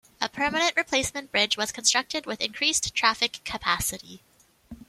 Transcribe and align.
A 0.19 0.27
permanent 0.27 0.75
replacement 0.75 1.31
bridge 1.31 1.57
was 1.57 1.71
constructed 1.71 2.25
with 2.25 2.41
increased 2.41 2.95
traffic 2.95 3.39
capacity. 3.45 4.23